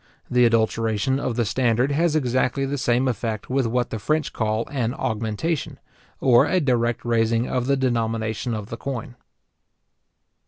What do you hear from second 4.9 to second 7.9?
augmentation, or a direct raising of the